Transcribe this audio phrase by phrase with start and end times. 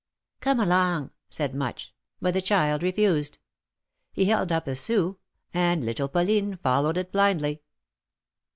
[0.39, 3.37] Come along!" said Much; but the child refused.
[4.11, 5.17] He held up a sou,
[5.53, 7.61] and little Pauline followed it blindly.